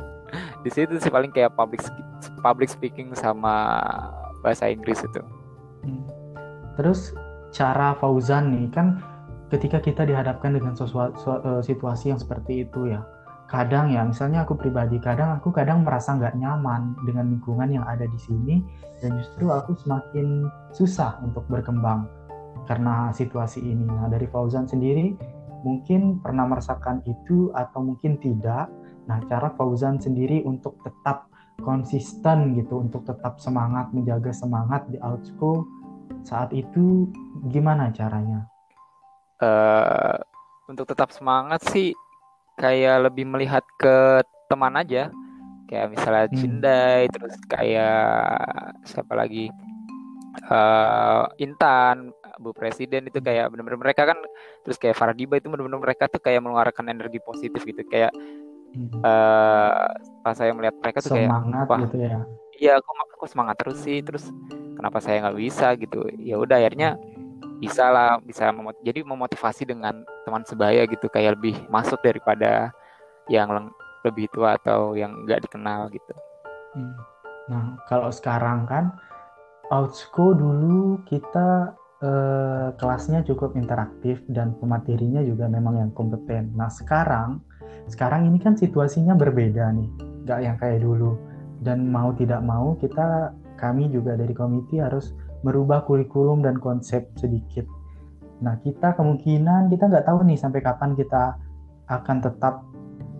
Di 0.67 0.69
situ 0.69 0.99
sih 0.99 1.09
paling 1.09 1.31
kayak 1.31 1.55
public 1.55 1.81
public 2.43 2.69
speaking 2.69 3.15
sama 3.15 3.79
bahasa 4.43 4.67
Inggris 4.67 4.99
itu. 5.01 5.23
Hmm. 5.81 6.05
terus 6.77 7.09
cara 7.49 7.97
Fauzan 7.97 8.53
nih 8.53 8.69
kan 8.69 9.01
ketika 9.49 9.81
kita 9.81 10.05
dihadapkan 10.05 10.53
dengan 10.53 10.77
sesuatu 10.77 11.17
eh, 11.41 11.61
situasi 11.65 12.13
yang 12.13 12.21
seperti 12.21 12.69
itu 12.69 12.93
ya 12.93 13.01
kadang 13.51 13.91
ya 13.91 14.07
misalnya 14.07 14.47
aku 14.47 14.55
pribadi 14.55 14.95
kadang 15.03 15.35
aku 15.35 15.51
kadang 15.51 15.83
merasa 15.83 16.15
nggak 16.15 16.39
nyaman 16.39 16.95
dengan 17.03 17.35
lingkungan 17.35 17.67
yang 17.67 17.83
ada 17.83 18.07
di 18.07 18.19
sini 18.21 18.63
dan 19.03 19.19
justru 19.19 19.51
aku 19.51 19.75
semakin 19.75 20.47
susah 20.71 21.19
untuk 21.19 21.43
berkembang 21.51 22.07
karena 22.65 23.09
situasi 23.13 23.61
ini. 23.61 23.85
Nah, 23.85 24.07
dari 24.09 24.25
Fauzan 24.29 24.65
sendiri 24.69 25.13
mungkin 25.61 26.21
pernah 26.21 26.49
merasakan 26.49 27.05
itu 27.05 27.53
atau 27.53 27.81
mungkin 27.85 28.17
tidak. 28.17 28.69
Nah, 29.05 29.17
cara 29.29 29.53
Fauzan 29.57 30.01
sendiri 30.01 30.41
untuk 30.45 30.77
tetap 30.81 31.29
konsisten 31.61 32.57
gitu, 32.57 32.81
untuk 32.81 33.05
tetap 33.05 33.37
semangat, 33.37 33.93
menjaga 33.93 34.33
semangat 34.33 34.89
di 34.89 34.97
Outsco 35.01 35.65
saat 36.25 36.53
itu 36.53 37.09
gimana 37.49 37.89
caranya? 37.93 38.45
Uh, 39.41 40.17
untuk 40.69 40.85
tetap 40.85 41.09
semangat 41.09 41.65
sih 41.73 41.97
kayak 42.61 43.09
lebih 43.09 43.25
melihat 43.25 43.65
ke 43.81 44.21
teman 44.45 44.77
aja 44.77 45.09
kayak 45.65 45.87
misalnya 45.89 46.27
hmm. 46.29 46.37
Cindai 46.37 47.01
terus 47.09 47.33
kayak 47.49 48.05
siapa 48.85 49.17
lagi 49.17 49.49
uh, 50.51 51.25
Intan 51.41 52.13
Bu 52.41 52.51
Presiden 52.51 53.07
itu 53.07 53.21
kayak 53.21 53.53
benar-benar 53.53 53.79
mereka 53.79 54.09
kan 54.09 54.17
terus 54.65 54.81
kayak 54.81 54.97
Fardiba 54.97 55.37
itu 55.37 55.47
benar-benar 55.47 55.79
mereka 55.79 56.09
tuh 56.09 56.19
kayak 56.19 56.41
mengeluarkan 56.41 56.89
energi 56.89 57.21
positif 57.21 57.61
gitu 57.61 57.85
kayak 57.85 58.09
hmm. 58.73 58.99
uh, 59.05 59.87
pas 60.25 60.33
saya 60.33 60.51
melihat 60.51 60.75
mereka 60.81 61.05
tuh 61.05 61.13
semangat 61.13 61.69
kayak 61.69 61.81
gitu 61.87 61.97
ya 62.01 62.17
iya 62.57 62.71
aku 62.81 62.89
aku 63.21 63.25
semangat 63.29 63.55
terus 63.61 63.77
sih 63.79 64.01
terus 64.01 64.25
kenapa 64.73 64.97
saya 64.97 65.29
nggak 65.29 65.37
bisa 65.37 65.77
gitu 65.77 66.09
ya 66.17 66.41
udah 66.41 66.57
akhirnya 66.57 66.97
bisa 67.61 67.93
lah 67.93 68.17
bisa 68.25 68.49
memot 68.49 68.73
jadi 68.81 69.05
memotivasi 69.05 69.69
dengan 69.69 70.01
teman 70.25 70.41
sebaya 70.41 70.81
gitu 70.89 71.05
kayak 71.13 71.37
lebih 71.37 71.53
masuk 71.69 72.01
daripada 72.01 72.73
yang 73.29 73.69
lebih 74.01 74.25
tua 74.33 74.57
atau 74.57 74.97
yang 74.97 75.13
nggak 75.29 75.45
dikenal 75.45 75.93
gitu. 75.93 76.13
Hmm. 76.73 76.97
Nah 77.53 77.63
kalau 77.85 78.09
sekarang 78.09 78.65
kan 78.65 78.97
Outsco 79.69 80.33
dulu 80.33 80.99
kita 81.05 81.77
eh, 82.01 82.67
kelasnya 82.75 83.21
cukup 83.23 83.53
interaktif 83.55 84.21
dan 84.27 84.57
pematerinya 84.57 85.21
juga 85.21 85.45
memang 85.47 85.77
yang 85.77 85.91
kompeten. 85.93 86.53
Nah 86.57 86.67
sekarang 86.67 87.41
sekarang 87.87 88.27
ini 88.27 88.37
kan 88.41 88.57
situasinya 88.57 89.13
berbeda 89.13 89.71
nih, 89.73 89.89
nggak 90.25 90.39
yang 90.41 90.57
kayak 90.57 90.81
dulu. 90.81 91.17
Dan 91.61 91.93
mau 91.93 92.09
tidak 92.17 92.41
mau 92.41 92.73
kita 92.81 93.37
kami 93.61 93.93
juga 93.93 94.17
dari 94.17 94.33
komite 94.33 94.81
harus 94.81 95.13
merubah 95.45 95.85
kurikulum 95.85 96.41
dan 96.41 96.57
konsep 96.57 97.05
sedikit. 97.17 97.65
Nah 98.41 98.57
kita 98.65 98.97
kemungkinan 98.97 99.69
kita 99.69 99.85
nggak 99.85 100.05
tahu 100.09 100.25
nih 100.25 100.37
sampai 100.37 100.65
kapan 100.65 100.97
kita 100.97 101.37
akan 101.89 102.17
tetap 102.25 102.65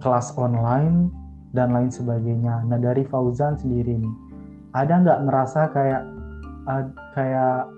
kelas 0.01 0.33
online 0.33 1.13
dan 1.53 1.69
lain 1.75 1.93
sebagainya. 1.93 2.65
Nah 2.65 2.81
dari 2.81 3.05
Fauzan 3.05 3.59
sendiri 3.61 4.01
nih, 4.01 4.15
ada 4.73 4.93
nggak 5.05 5.19
merasa 5.29 5.69
kayak 5.69 6.01
uh, 6.65 6.85
kayak 7.13 7.69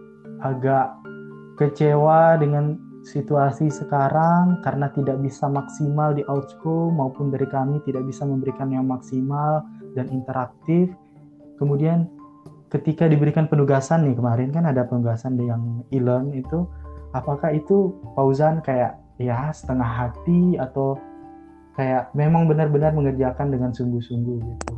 agak 0.44 0.92
kecewa 1.56 2.36
dengan 2.38 2.76
situasi 3.04 3.68
sekarang 3.68 4.64
karena 4.64 4.88
tidak 4.96 5.20
bisa 5.20 5.52
maksimal 5.52 6.16
di 6.16 6.24
Outsco 6.28 6.88
maupun 6.92 7.32
dari 7.32 7.48
kami 7.48 7.84
tidak 7.84 8.08
bisa 8.08 8.24
memberikan 8.24 8.72
yang 8.72 8.88
maksimal 8.88 9.64
dan 9.96 10.08
interaktif. 10.12 10.92
Kemudian 11.60 12.08
ketika 12.72 13.06
diberikan 13.12 13.46
penugasan 13.52 14.08
nih 14.08 14.16
kemarin 14.16 14.50
kan 14.56 14.66
ada 14.66 14.88
penugasan 14.88 15.36
yang 15.38 15.84
e-learn 15.92 16.32
itu 16.34 16.66
apakah 17.14 17.54
itu 17.54 17.94
Fauzan 18.16 18.64
kayak 18.64 18.98
ya 19.22 19.52
setengah 19.54 19.86
hati 19.86 20.58
atau 20.58 20.98
kayak 21.78 22.10
memang 22.18 22.50
benar-benar 22.50 22.94
mengerjakan 22.96 23.54
dengan 23.54 23.70
sungguh-sungguh 23.76 24.38
gitu. 24.42 24.74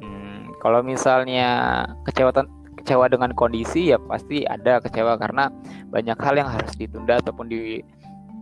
Hmm, 0.00 0.52
kalau 0.62 0.80
misalnya 0.80 1.84
kecewa 2.08 2.32
kecewa 2.80 3.06
dengan 3.12 3.36
kondisi 3.36 3.92
ya 3.92 3.98
pasti 4.00 4.48
ada 4.48 4.80
kecewa 4.80 5.20
karena 5.20 5.52
banyak 5.92 6.16
hal 6.16 6.34
yang 6.40 6.48
harus 6.48 6.72
ditunda 6.80 7.20
ataupun 7.20 7.46
di 7.52 7.84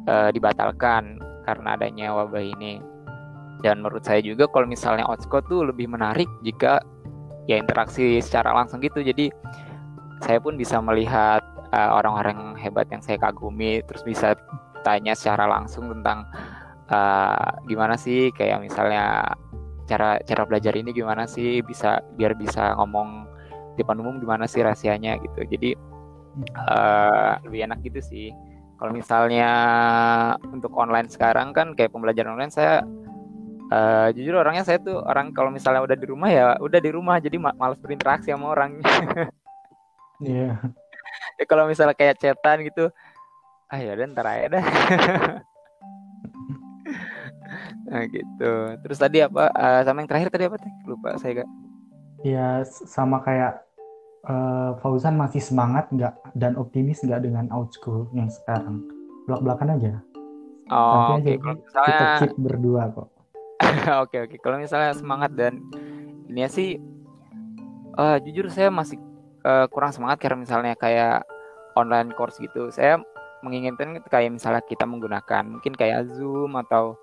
uh, 0.06 0.30
dibatalkan 0.30 1.18
karena 1.44 1.74
adanya 1.74 2.14
wabah 2.14 2.40
ini. 2.42 2.78
Dan 3.58 3.82
menurut 3.82 4.06
saya 4.06 4.22
juga 4.22 4.46
kalau 4.46 4.70
misalnya 4.70 5.02
Otsko 5.10 5.42
tuh 5.50 5.66
lebih 5.66 5.90
menarik 5.90 6.30
jika 6.46 6.78
ya 7.50 7.58
interaksi 7.58 8.22
secara 8.22 8.54
langsung 8.54 8.78
gitu. 8.78 9.02
Jadi 9.02 9.34
saya 10.22 10.38
pun 10.38 10.54
bisa 10.54 10.78
melihat 10.78 11.42
eh, 11.74 11.90
orang-orang 11.90 12.54
uh, 12.54 12.58
hebat 12.58 12.86
yang 12.90 13.02
saya 13.02 13.18
kagumi 13.18 13.82
terus 13.86 14.02
bisa 14.06 14.34
tanya 14.86 15.14
secara 15.14 15.46
langsung 15.46 15.90
tentang 15.90 16.26
uh, 16.90 17.50
gimana 17.66 17.94
sih 17.98 18.30
kayak 18.34 18.62
misalnya 18.62 19.34
cara 19.88 20.20
cara 20.24 20.42
belajar 20.44 20.74
ini 20.76 20.92
gimana 20.92 21.24
sih 21.24 21.64
bisa 21.64 22.02
biar 22.18 22.36
bisa 22.36 22.76
ngomong 22.76 23.27
di 23.78 23.86
depan 23.86 24.02
umum 24.02 24.18
gimana 24.18 24.50
sih 24.50 24.58
rahasianya 24.58 25.22
gitu. 25.22 25.46
Jadi 25.46 25.78
uh, 26.58 27.38
lebih 27.46 27.70
enak 27.70 27.78
gitu 27.86 28.02
sih. 28.02 28.28
Kalau 28.78 28.90
misalnya 28.90 29.50
untuk 30.50 30.74
online 30.74 31.06
sekarang 31.06 31.54
kan 31.54 31.78
kayak 31.78 31.94
pembelajaran 31.94 32.34
online 32.34 32.50
saya 32.50 32.82
uh, 33.70 34.10
jujur 34.10 34.34
orangnya 34.38 34.66
saya 34.66 34.82
tuh 34.82 34.98
orang 35.02 35.30
kalau 35.30 35.54
misalnya 35.54 35.82
udah 35.82 35.96
di 35.98 36.06
rumah 36.06 36.30
ya 36.30 36.58
udah 36.58 36.80
di 36.82 36.90
rumah 36.90 37.22
jadi 37.22 37.38
malas 37.38 37.78
berinteraksi 37.78 38.34
sama 38.34 38.50
orang. 38.50 38.82
Iya. 40.18 40.50
yeah. 41.38 41.38
ya, 41.38 41.46
kalau 41.46 41.70
misalnya 41.70 41.94
kayak 41.94 42.18
chatan 42.18 42.66
gitu 42.66 42.90
ah 43.70 43.78
ya 43.78 43.94
ntar 43.94 44.26
aja 44.26 44.58
dah. 44.58 44.64
Nah 47.88 48.02
gitu. 48.10 48.52
Terus 48.82 48.98
tadi 48.98 49.22
apa 49.22 49.46
uh, 49.54 49.80
sama 49.86 50.02
yang 50.02 50.10
terakhir 50.10 50.28
tadi 50.34 50.44
apa 50.50 50.58
teh? 50.58 50.72
Lupa 50.90 51.16
saya 51.22 51.46
gak 51.46 51.50
ya 52.26 52.66
sama 52.66 53.22
kayak 53.22 53.62
uh, 54.26 54.74
Fauzan 54.82 55.14
masih 55.14 55.38
semangat 55.38 55.86
nggak 55.94 56.14
dan 56.34 56.58
optimis 56.58 57.04
nggak 57.04 57.22
dengan 57.22 57.46
outschool 57.54 58.10
yang 58.16 58.26
sekarang 58.26 58.82
belak 59.30 59.44
belakan 59.44 59.68
aja 59.78 59.92
oh 60.72 61.18
oke 61.18 61.22
okay. 61.22 61.36
misalnya... 61.38 61.86
kita 61.86 62.04
keep 62.24 62.32
berdua 62.40 62.82
kok 62.90 63.08
oke 64.02 64.16
oke 64.16 64.16
okay. 64.26 64.38
kalau 64.42 64.58
misalnya 64.58 64.92
semangat 64.96 65.30
dan 65.38 65.62
ini 66.28 66.42
ya 66.44 66.48
sih 66.50 66.80
uh, 67.94 68.18
jujur 68.18 68.50
saya 68.50 68.72
masih 68.74 68.98
uh, 69.46 69.70
kurang 69.70 69.94
semangat 69.94 70.18
karena 70.18 70.42
misalnya 70.42 70.74
kayak 70.74 71.22
online 71.78 72.10
course 72.18 72.42
gitu 72.42 72.74
saya 72.74 72.98
menginginkan 73.42 74.02
kayak 74.10 74.34
misalnya 74.34 74.62
kita 74.66 74.82
menggunakan 74.82 75.46
mungkin 75.46 75.74
kayak 75.78 76.10
Zoom 76.10 76.58
atau 76.58 76.98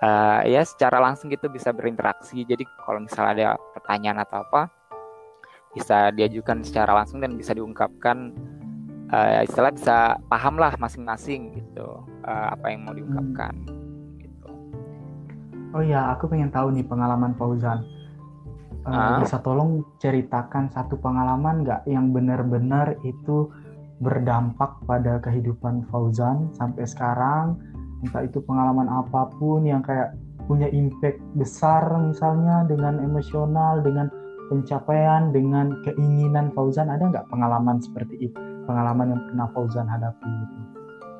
uh, 0.00 0.40
ya 0.48 0.64
secara 0.64 1.00
langsung 1.00 1.28
gitu 1.28 1.46
bisa 1.52 1.70
berinteraksi. 1.70 2.42
Jadi 2.44 2.64
kalau 2.84 3.04
misalnya 3.04 3.32
ada 3.36 3.48
pertanyaan 3.76 4.24
atau 4.24 4.42
apa 4.42 4.72
bisa 5.74 6.14
diajukan 6.14 6.62
secara 6.62 6.94
langsung 6.94 7.18
dan 7.18 7.34
bisa 7.34 7.50
diungkapkan 7.52 8.30
uh, 9.10 9.42
istilah 9.44 9.74
bisa 9.74 10.16
paham 10.30 10.56
lah 10.56 10.72
masing-masing 10.78 11.54
gitu 11.58 12.02
uh, 12.24 12.46
apa 12.54 12.66
yang 12.70 12.86
mau 12.86 12.94
diungkapkan. 12.94 13.54
Gitu. 14.22 14.48
Oh 15.74 15.82
iya, 15.82 16.14
aku 16.14 16.30
pengen 16.30 16.54
tahu 16.54 16.70
nih 16.72 16.86
pengalaman 16.86 17.34
Fauzan. 17.34 17.82
Uh, 18.84 19.16
Bisa 19.24 19.40
tolong 19.40 19.80
ceritakan 19.96 20.68
satu 20.68 21.00
pengalaman 21.00 21.64
nggak 21.64 21.88
yang 21.88 22.12
benar-benar 22.12 23.00
itu 23.00 23.48
berdampak 24.04 24.76
pada 24.84 25.16
kehidupan 25.24 25.88
Fauzan 25.88 26.52
sampai 26.52 26.84
sekarang 26.84 27.56
entah 28.04 28.20
itu 28.20 28.44
pengalaman 28.44 28.84
apa 28.92 29.32
pun 29.40 29.64
yang 29.64 29.80
kayak 29.80 30.12
punya 30.44 30.68
impact 30.68 31.16
besar 31.40 31.88
misalnya 31.96 32.68
dengan 32.68 33.00
emosional 33.00 33.80
dengan 33.80 34.12
pencapaian 34.48 35.32
dengan 35.32 35.80
keinginan 35.82 36.52
Fauzan 36.52 36.92
ada 36.92 37.08
nggak 37.08 37.28
pengalaman 37.32 37.80
seperti 37.80 38.30
itu? 38.30 38.38
Pengalaman 38.64 39.12
yang 39.16 39.22
pernah 39.28 39.46
Fauzan 39.52 39.86
hadapi 39.88 40.28
gitu? 40.28 40.56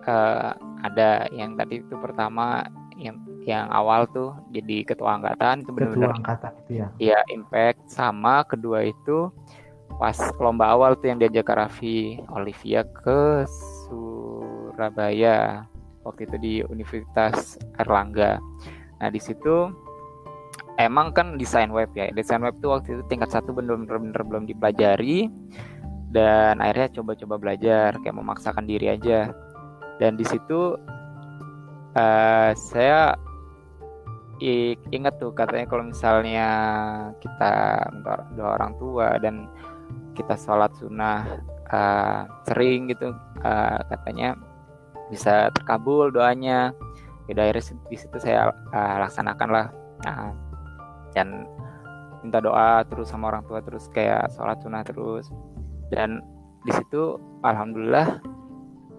Uh, 0.05 0.53
ada 0.85 1.25
yang 1.33 1.57
tadi 1.57 1.81
itu 1.81 1.97
pertama 1.97 2.69
yang 3.01 3.17
yang 3.45 3.69
awal 3.73 4.09
tuh 4.09 4.37
jadi 4.53 4.85
ketua 4.85 5.21
angkatan 5.21 5.65
itu 5.65 5.71
benar-benar 5.73 6.17
angkatan 6.17 6.53
itu 6.65 6.73
ya? 6.81 6.89
Iya 7.01 7.21
impact. 7.33 7.89
Sama 7.89 8.45
kedua 8.45 8.85
itu 8.85 9.33
pas 10.01 10.17
lomba 10.41 10.73
awal 10.73 10.97
tuh 10.97 11.13
yang 11.13 11.21
diajak 11.21 11.53
Raffi 11.53 12.21
Olivia 12.33 12.85
ke 12.85 13.45
Surabaya. 13.85 15.69
Waktu 16.05 16.29
itu 16.29 16.37
di 16.37 16.55
Universitas 16.69 17.57
Erlangga. 17.81 18.37
Nah 19.01 19.09
di 19.09 19.21
situ 19.21 19.73
emang 20.79 21.15
kan 21.15 21.37
desain 21.39 21.71
web 21.71 21.91
ya. 21.95 22.11
Desain 22.15 22.43
web 22.43 22.57
tuh 22.59 22.79
waktu 22.79 22.99
itu 22.99 23.05
tingkat 23.11 23.31
satu 23.31 23.55
bener-bener 23.55 24.15
belum 24.15 24.45
dipelajari 24.49 25.31
dan 26.15 26.63
akhirnya 26.63 27.03
coba-coba 27.03 27.35
belajar 27.39 27.99
kayak 28.03 28.17
memaksakan 28.17 28.67
diri 28.67 28.95
aja. 28.95 29.35
Dan 29.99 30.19
di 30.19 30.27
situ 30.27 30.75
uh, 31.95 32.51
saya 32.55 33.15
ingat 34.93 35.17
tuh 35.23 35.33
katanya 35.33 35.67
kalau 35.71 35.89
misalnya 35.89 36.49
kita 37.23 37.81
doa 38.37 38.61
orang 38.61 38.77
tua 38.77 39.17
dan 39.23 39.49
kita 40.13 40.37
sholat 40.37 40.69
sunnah 40.77 41.41
uh, 41.71 42.29
sering 42.45 42.91
gitu 42.93 43.15
uh, 43.41 43.79
katanya 43.89 44.37
bisa 45.09 45.49
terkabul 45.55 46.11
doanya 46.11 46.75
ya 47.31 47.41
akhirnya 47.41 47.65
di 47.89 47.97
situ 47.97 48.17
saya 48.21 48.53
uh, 48.53 48.97
laksanakan 49.07 49.49
lah 49.49 49.67
nah, 50.05 50.35
dan 51.15 51.49
minta 52.21 52.41
doa 52.41 52.83
terus 52.89 53.09
sama 53.13 53.31
orang 53.31 53.45
tua 53.47 53.61
terus 53.65 53.87
kayak 53.93 54.29
sholat 54.35 54.61
sunnah 54.61 54.85
terus. 54.85 55.31
Dan 55.89 56.21
di 56.65 56.73
situ 56.73 57.21
alhamdulillah 57.45 58.21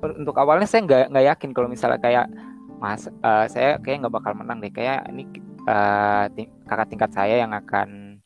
untuk 0.06 0.38
awalnya 0.38 0.70
saya 0.70 0.86
nggak 0.86 1.04
nggak 1.10 1.26
yakin 1.34 1.50
kalau 1.56 1.66
misalnya 1.66 1.98
kayak 1.98 2.30
mas 2.78 3.10
uh, 3.10 3.50
saya 3.50 3.82
kayak 3.82 4.06
nggak 4.06 4.14
bakal 4.14 4.38
menang 4.38 4.62
deh 4.62 4.70
kayak 4.70 5.02
ini 5.10 5.26
uh, 5.66 6.30
ting 6.38 6.52
kakak 6.70 6.88
tingkat 6.94 7.12
saya 7.16 7.42
yang 7.42 7.56
akan 7.56 8.22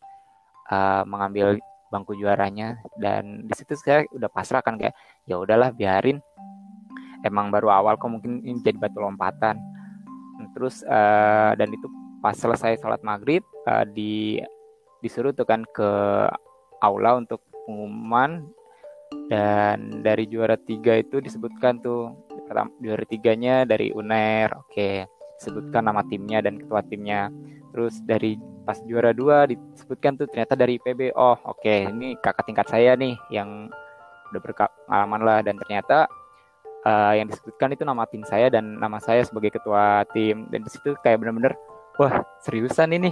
uh, 0.70 1.04
mengambil 1.08 1.56
bangku 1.90 2.14
juaranya. 2.16 2.78
Dan 3.00 3.50
di 3.50 3.54
situ 3.58 3.74
saya 3.80 4.06
udah 4.14 4.30
pasrah 4.30 4.62
kan 4.62 4.78
kayak 4.78 4.94
ya 5.26 5.42
udahlah 5.42 5.74
biarin. 5.74 6.22
Emang 7.24 7.52
baru 7.52 7.68
awal 7.72 8.00
kok 8.00 8.08
mungkin 8.08 8.40
ini 8.44 8.64
jadi 8.64 8.80
batu 8.80 9.00
lompatan. 9.04 9.60
Terus 10.56 10.82
uh, 10.88 11.52
dan 11.56 11.68
itu 11.72 11.88
pas 12.20 12.36
selesai 12.36 12.80
sholat 12.80 13.02
maghrib 13.02 13.44
uh, 13.68 13.88
di 13.88 14.40
disuruh 15.00 15.32
tuh 15.32 15.48
kan 15.48 15.64
ke 15.72 15.92
aula 16.84 17.20
untuk 17.20 17.44
pengumuman. 17.66 18.48
Dan 19.30 20.06
dari 20.06 20.30
juara 20.30 20.54
tiga 20.58 20.94
itu 20.98 21.18
disebutkan 21.18 21.82
tuh 21.82 22.14
juara 22.82 23.06
tiganya 23.06 23.66
dari 23.66 23.94
UNER 23.94 24.50
oke. 24.58 24.74
Okay. 24.74 25.06
sebutkan 25.40 25.88
nama 25.88 26.04
timnya 26.04 26.44
dan 26.44 26.60
ketua 26.60 26.84
timnya. 26.84 27.32
Terus 27.72 28.04
dari 28.04 28.36
pas 28.68 28.76
juara 28.84 29.16
dua 29.16 29.48
disebutkan 29.48 30.20
tuh 30.20 30.28
ternyata 30.28 30.52
dari 30.52 30.76
IPB 30.76 31.16
oh 31.16 31.40
oke 31.48 31.64
okay, 31.64 31.88
ini 31.88 32.20
kakak 32.20 32.44
tingkat 32.44 32.68
saya 32.68 32.92
nih 33.00 33.16
yang 33.32 33.72
udah 34.30 34.42
berpengalaman 34.44 35.22
lah. 35.24 35.40
Dan 35.40 35.56
ternyata 35.64 36.12
uh, 36.84 37.14
yang 37.16 37.32
disebutkan 37.32 37.72
itu 37.72 37.88
nama 37.88 38.04
tim 38.12 38.22
saya 38.28 38.52
dan 38.52 38.78
nama 38.78 39.00
saya 39.00 39.24
sebagai 39.24 39.56
ketua 39.56 40.04
tim. 40.12 40.50
Dan 40.52 40.68
di 40.68 40.70
situ 40.70 40.92
kayak 41.00 41.24
bener-bener 41.24 41.56
wah 42.00 42.24
seriusan 42.42 42.96
ini? 42.96 43.12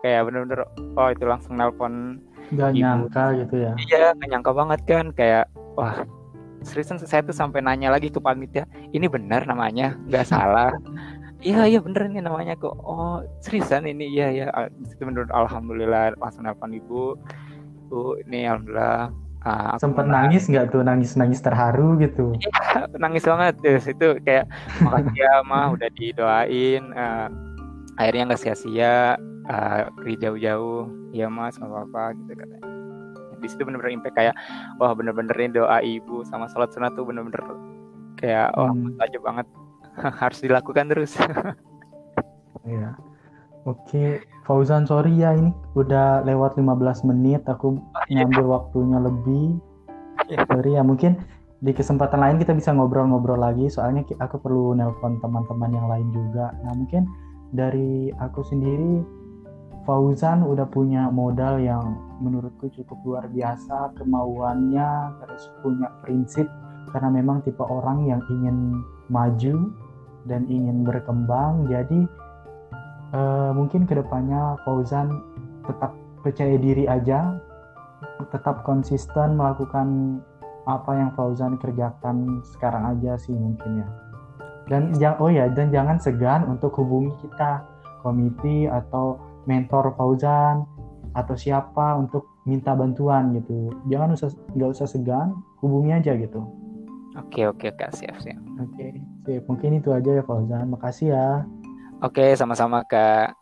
Kayak 0.00 0.28
bener-bener 0.32 0.64
oh 0.96 1.08
itu 1.12 1.24
langsung 1.28 1.60
nelpon 1.60 2.24
Gak 2.56 2.72
ibu. 2.72 2.80
nyangka 2.80 3.24
gitu 3.44 3.54
ya? 3.60 3.72
Iya 3.76 4.04
gak 4.16 4.28
nyangka 4.32 4.52
banget 4.56 4.80
kan 4.88 5.06
kayak 5.12 5.44
wah 5.76 6.02
seriusan 6.64 6.98
saya 6.98 7.22
tuh 7.22 7.36
sampai 7.36 7.60
nanya 7.60 7.92
lagi 7.92 8.08
ke 8.08 8.18
panitia 8.18 8.64
ini 8.96 9.06
benar 9.06 9.44
namanya? 9.44 9.94
Nggak 10.08 10.26
salah? 10.32 10.72
Iya 11.44 11.68
iya 11.68 11.78
bener 11.84 12.08
ini 12.08 12.24
namanya 12.24 12.56
kok. 12.56 12.74
Oh 12.80 13.20
seriusan 13.44 13.84
ini? 13.84 14.08
Iya 14.08 14.26
iya 14.32 14.46
itu 14.80 15.02
menurut 15.04 15.28
alhamdulillah 15.30 16.16
langsung 16.16 16.48
nelpon 16.48 16.72
ibu. 16.72 17.14
Bu 17.92 18.16
ini 18.24 18.48
alhamdulillah 18.48 19.12
Uh, 19.46 19.78
sempat 19.78 20.10
nangis 20.10 20.50
nggak 20.50 20.74
tuh? 20.74 20.82
Nangis 20.82 21.14
nangis 21.14 21.38
terharu 21.38 21.94
gitu? 22.02 22.34
Ya, 22.42 22.50
nangis 23.02 23.22
banget 23.22 23.54
tuh 23.62 23.78
itu 23.78 24.08
kayak 24.26 24.50
makasih 24.82 25.22
ya 25.22 25.32
mah 25.46 25.70
udah 25.70 25.86
didoain 25.94 26.82
uh, 26.98 27.30
akhirnya 27.96 28.32
nggak 28.32 28.40
sia-sia 28.40 29.16
uh, 29.48 29.88
jauh-jauh 30.04 30.88
ya 31.12 31.26
mas 31.28 31.56
apa 31.60 31.84
apa 31.84 32.02
gitu 32.16 32.32
katanya 32.36 32.68
di 33.36 33.48
situ 33.52 33.68
bener-bener 33.68 34.00
impact 34.00 34.16
kayak 34.16 34.34
wah 34.80 34.96
bener-bener 34.96 35.36
ini 35.36 35.52
doa 35.52 35.78
ibu 35.84 36.24
sama 36.24 36.48
sholat 36.48 36.72
sunat 36.72 36.96
tuh 36.96 37.04
bener-bener 37.04 37.40
kayak 38.16 38.48
wah 38.56 38.72
hmm. 38.72 38.96
aja 39.00 39.18
banget 39.20 39.46
harus 40.20 40.38
dilakukan 40.40 40.88
terus 40.88 41.16
Iya. 42.66 42.98
Oke, 43.66 44.22
Fauzan 44.46 44.86
sorry 44.86 45.18
ya 45.18 45.34
ini 45.34 45.50
udah 45.74 46.22
lewat 46.22 46.54
15 46.54 47.10
menit 47.10 47.42
aku 47.50 47.82
ngambil 48.10 48.46
waktunya 48.46 48.98
lebih. 49.02 49.58
Yeah. 50.30 50.46
Sorry 50.46 50.78
ya 50.78 50.82
mungkin 50.86 51.18
di 51.62 51.72
kesempatan 51.74 52.22
lain 52.22 52.36
kita 52.38 52.54
bisa 52.54 52.70
ngobrol-ngobrol 52.70 53.40
lagi 53.40 53.66
soalnya 53.66 54.06
aku 54.22 54.38
perlu 54.38 54.76
nelpon 54.78 55.18
teman-teman 55.18 55.70
yang 55.74 55.86
lain 55.90 56.08
juga. 56.14 56.54
Nah, 56.62 56.78
mungkin 56.78 57.10
dari 57.54 58.10
aku 58.16 58.42
sendiri 58.46 59.02
Fauzan 59.86 60.42
udah 60.42 60.66
punya 60.66 61.06
modal 61.14 61.62
yang 61.62 61.94
menurutku 62.18 62.66
cukup 62.74 62.98
luar 63.06 63.24
biasa 63.30 63.94
kemauannya 63.94 65.14
terus 65.22 65.46
punya 65.62 65.86
prinsip 66.02 66.50
karena 66.90 67.22
memang 67.22 67.44
tipe 67.46 67.62
orang 67.62 68.02
yang 68.10 68.18
ingin 68.26 68.82
maju 69.06 69.70
dan 70.26 70.42
ingin 70.50 70.82
berkembang 70.82 71.70
jadi 71.70 72.02
uh, 73.14 73.50
mungkin 73.54 73.86
ke 73.86 73.94
depannya 73.94 74.58
Fauzan 74.66 75.22
tetap 75.66 75.94
percaya 76.22 76.58
diri 76.58 76.90
aja, 76.90 77.38
tetap 78.34 78.66
konsisten 78.66 79.38
melakukan 79.38 80.18
apa 80.66 80.90
yang 80.98 81.10
Fauzan 81.14 81.54
kerjakan 81.62 82.42
sekarang 82.42 82.96
aja 82.96 83.14
sih 83.14 83.34
mungkin 83.34 83.86
ya. 83.86 83.88
Dan 84.66 84.94
oh 85.22 85.30
ya 85.30 85.46
dan 85.50 85.70
jangan 85.70 85.96
segan 85.98 86.46
untuk 86.50 86.74
hubungi 86.78 87.14
kita 87.22 87.62
komite 88.02 88.66
atau 88.66 89.18
mentor 89.46 89.94
Fauzan 89.94 90.66
atau 91.14 91.34
siapa 91.38 91.96
untuk 91.96 92.26
minta 92.44 92.74
bantuan 92.74 93.34
gitu. 93.38 93.70
Jangan 93.88 94.14
usah 94.18 94.28
nggak 94.58 94.70
usah 94.74 94.86
segan, 94.90 95.32
hubungi 95.62 95.94
aja 95.94 96.18
gitu. 96.18 96.42
Oke 97.16 97.48
oke 97.48 97.72
kak 97.78 97.94
siap 97.94 98.18
siap. 98.20 98.38
Oke 98.58 99.00
siap. 99.24 99.42
Mungkin 99.46 99.78
itu 99.78 99.94
aja 99.94 100.10
ya 100.18 100.22
Fauzan. 100.26 100.66
Makasih 100.70 101.14
ya. 101.14 101.46
Oke, 102.04 102.36
sama-sama 102.36 102.84
Kak. 102.84 103.32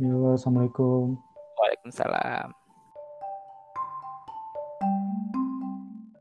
Yo, 0.00 0.32
Assalamualaikum. 0.32 1.20
Waalaikumsalam. 1.60 2.57